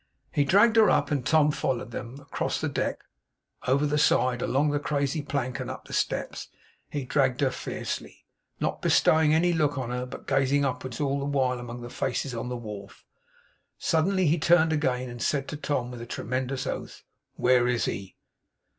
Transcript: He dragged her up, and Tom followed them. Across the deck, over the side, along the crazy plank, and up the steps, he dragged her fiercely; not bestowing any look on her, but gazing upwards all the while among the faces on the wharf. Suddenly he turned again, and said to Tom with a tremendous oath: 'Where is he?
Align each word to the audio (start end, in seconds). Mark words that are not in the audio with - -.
He 0.31 0.45
dragged 0.45 0.77
her 0.77 0.89
up, 0.89 1.11
and 1.11 1.23
Tom 1.23 1.51
followed 1.51 1.91
them. 1.91 2.19
Across 2.19 2.59
the 2.59 2.67
deck, 2.69 3.01
over 3.67 3.85
the 3.85 3.99
side, 3.99 4.41
along 4.41 4.71
the 4.71 4.79
crazy 4.79 5.21
plank, 5.21 5.59
and 5.59 5.69
up 5.69 5.85
the 5.85 5.93
steps, 5.93 6.47
he 6.89 7.05
dragged 7.05 7.39
her 7.41 7.51
fiercely; 7.51 8.25
not 8.59 8.81
bestowing 8.81 9.31
any 9.31 9.53
look 9.53 9.77
on 9.77 9.91
her, 9.91 10.07
but 10.07 10.25
gazing 10.25 10.65
upwards 10.65 10.99
all 10.99 11.19
the 11.19 11.25
while 11.25 11.59
among 11.59 11.81
the 11.83 11.89
faces 11.91 12.33
on 12.33 12.49
the 12.49 12.57
wharf. 12.57 13.05
Suddenly 13.77 14.25
he 14.25 14.39
turned 14.39 14.73
again, 14.73 15.07
and 15.07 15.21
said 15.21 15.47
to 15.49 15.55
Tom 15.55 15.91
with 15.91 16.01
a 16.01 16.07
tremendous 16.07 16.65
oath: 16.65 17.03
'Where 17.35 17.67
is 17.67 17.85
he? 17.85 18.15